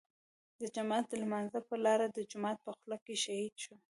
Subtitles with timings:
[0.59, 3.75] د جماعت د لمانځه پر لار د جومات په خوله کې شهيد شو.